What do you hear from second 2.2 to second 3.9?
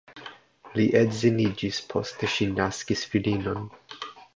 ŝi naskis filinon.